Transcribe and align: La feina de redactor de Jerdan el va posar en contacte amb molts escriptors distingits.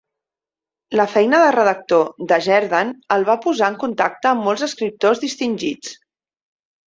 La 0.99 1.03
feina 1.15 1.41
de 1.41 1.51
redactor 1.55 2.07
de 2.31 2.39
Jerdan 2.45 2.93
el 3.17 3.27
va 3.29 3.35
posar 3.45 3.69
en 3.73 3.77
contacte 3.85 4.29
amb 4.31 4.45
molts 4.49 4.65
escriptors 4.69 5.21
distingits. 5.27 5.93